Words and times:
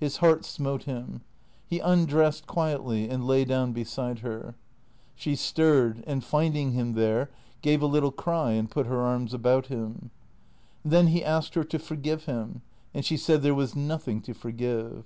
His 0.00 0.16
heart 0.16 0.44
smote 0.44 0.82
him. 0.86 1.20
He 1.68 1.78
undressed 1.78 2.48
quietly 2.48 3.08
and 3.08 3.24
lay 3.24 3.44
down 3.44 3.72
be 3.72 3.84
side 3.84 4.18
her. 4.18 4.56
She 5.14 5.36
stirred; 5.36 6.02
and, 6.04 6.24
finding 6.24 6.72
him 6.72 6.94
there, 6.94 7.30
gave 7.60 7.80
a 7.80 7.86
little 7.86 8.10
cry 8.10 8.54
and 8.54 8.68
put 8.68 8.86
her 8.86 9.00
arms 9.00 9.32
about 9.32 9.66
him. 9.66 10.10
And 10.82 10.92
then 10.92 11.06
he 11.06 11.22
asked 11.24 11.54
her 11.54 11.62
to 11.62 11.78
forgive 11.78 12.24
him, 12.24 12.62
and 12.92 13.04
she 13.04 13.16
said 13.16 13.42
there 13.42 13.54
was 13.54 13.76
nothing 13.76 14.20
to 14.22 14.34
forgive. 14.34 15.04